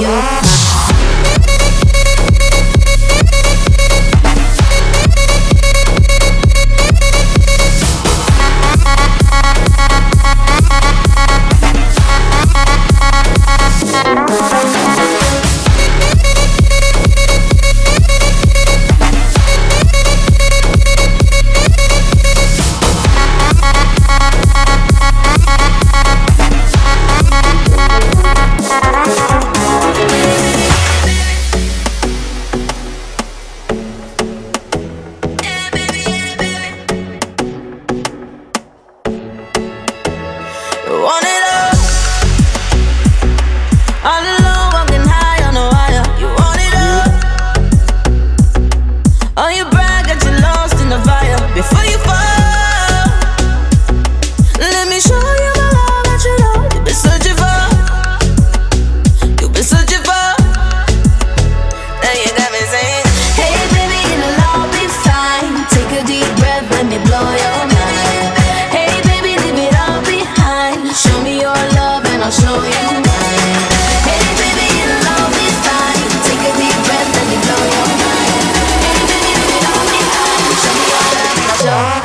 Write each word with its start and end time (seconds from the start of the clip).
you 0.00 0.57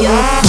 blow 0.00 0.47